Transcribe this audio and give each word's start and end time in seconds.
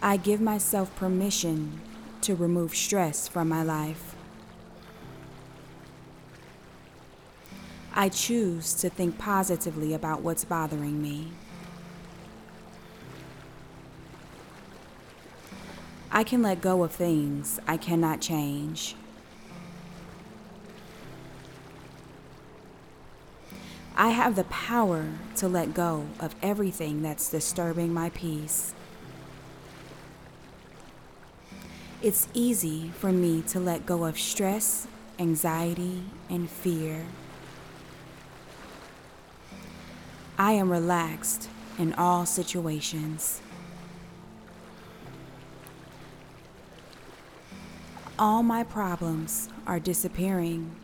I 0.00 0.16
give 0.16 0.40
myself 0.40 0.94
permission 0.94 1.80
to 2.20 2.36
remove 2.36 2.74
stress 2.74 3.26
from 3.26 3.48
my 3.48 3.62
life. 3.62 4.14
I 7.92 8.08
choose 8.08 8.74
to 8.74 8.90
think 8.90 9.18
positively 9.18 9.92
about 9.92 10.22
what's 10.22 10.44
bothering 10.44 11.02
me. 11.02 11.32
I 16.12 16.22
can 16.22 16.42
let 16.42 16.60
go 16.60 16.84
of 16.84 16.92
things 16.92 17.58
I 17.66 17.76
cannot 17.76 18.20
change. 18.20 18.94
I 23.96 24.10
have 24.10 24.36
the 24.36 24.44
power 24.44 25.06
to 25.36 25.48
let 25.48 25.74
go 25.74 26.06
of 26.20 26.36
everything 26.40 27.02
that's 27.02 27.28
disturbing 27.28 27.92
my 27.92 28.10
peace. 28.10 28.74
It's 32.00 32.28
easy 32.32 32.90
for 32.90 33.10
me 33.10 33.42
to 33.48 33.58
let 33.58 33.84
go 33.84 34.04
of 34.04 34.20
stress, 34.20 34.86
anxiety, 35.18 36.04
and 36.30 36.48
fear. 36.48 37.04
I 40.38 40.52
am 40.52 40.70
relaxed 40.70 41.48
in 41.76 41.94
all 41.94 42.24
situations. 42.24 43.40
All 48.16 48.44
my 48.44 48.62
problems 48.62 49.48
are 49.66 49.80
disappearing. 49.80 50.76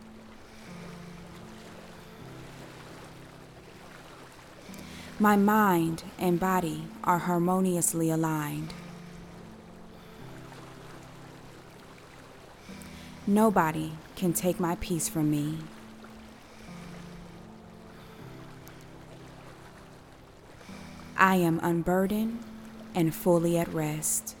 My 5.17 5.37
mind 5.37 6.03
and 6.19 6.41
body 6.41 6.89
are 7.05 7.19
harmoniously 7.19 8.09
aligned. 8.09 8.73
Nobody 13.27 13.93
can 14.15 14.33
take 14.33 14.59
my 14.59 14.75
peace 14.75 15.09
from 15.09 15.31
me. 15.31 15.57
I 21.17 21.37
am 21.37 21.59
unburdened 21.63 22.43
and 22.93 23.15
fully 23.15 23.57
at 23.57 23.73
rest. 23.73 24.35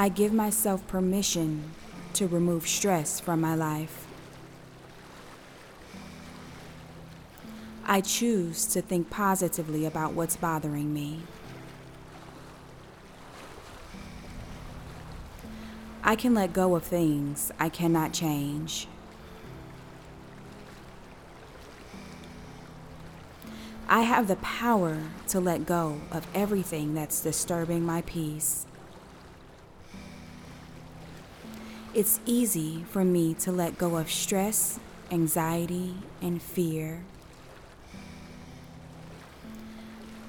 I 0.00 0.08
give 0.08 0.32
myself 0.32 0.88
permission 0.88 1.72
to 2.14 2.26
remove 2.26 2.66
stress 2.66 3.20
from 3.20 3.42
my 3.42 3.54
life. 3.54 4.06
I 7.84 8.00
choose 8.00 8.64
to 8.68 8.80
think 8.80 9.10
positively 9.10 9.84
about 9.84 10.14
what's 10.14 10.36
bothering 10.36 10.94
me. 10.94 11.20
I 16.02 16.16
can 16.16 16.32
let 16.32 16.54
go 16.54 16.74
of 16.76 16.84
things 16.84 17.52
I 17.58 17.68
cannot 17.68 18.14
change. 18.14 18.88
I 23.86 24.00
have 24.00 24.28
the 24.28 24.36
power 24.36 24.96
to 25.28 25.40
let 25.40 25.66
go 25.66 26.00
of 26.10 26.26
everything 26.34 26.94
that's 26.94 27.20
disturbing 27.20 27.84
my 27.84 28.00
peace. 28.00 28.64
It's 31.92 32.20
easy 32.24 32.84
for 32.88 33.04
me 33.04 33.34
to 33.34 33.50
let 33.50 33.76
go 33.76 33.96
of 33.96 34.12
stress, 34.12 34.78
anxiety, 35.10 35.94
and 36.22 36.40
fear. 36.40 37.02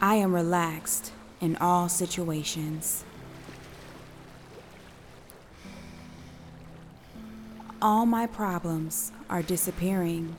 I 0.02 0.16
am 0.16 0.34
relaxed 0.34 1.12
in 1.40 1.56
all 1.58 1.88
situations. 1.88 3.04
All 7.80 8.08
my 8.08 8.26
problems 8.26 9.12
are 9.30 9.44
disappearing. 9.44 10.36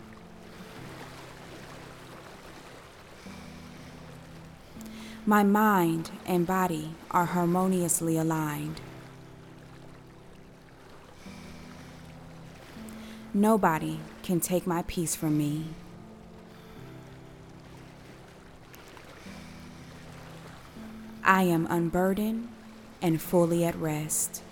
My 5.24 5.44
mind 5.44 6.10
and 6.26 6.48
body 6.48 6.96
are 7.12 7.26
harmoniously 7.26 8.18
aligned. 8.18 8.80
Nobody 13.34 13.98
can 14.22 14.40
take 14.40 14.66
my 14.66 14.82
peace 14.82 15.16
from 15.16 15.38
me. 15.38 15.68
I 21.24 21.44
am 21.44 21.66
unburdened 21.70 22.48
and 23.00 23.22
fully 23.22 23.64
at 23.64 23.74
rest. 23.76 24.42